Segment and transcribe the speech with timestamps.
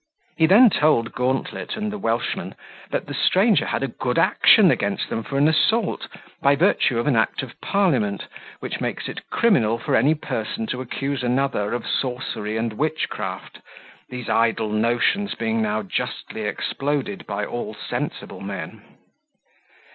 [0.35, 2.55] He then told Gauntlet and the Welshman
[2.89, 6.07] that the stranger had a good action against them for an assault,
[6.41, 8.25] by virtue of an Act of Parliament,
[8.61, 13.59] which makes it criminal for any person to accuse another of sorcery and witchcraft,
[14.09, 18.81] these idle notions being now justly exploded by all sensible men.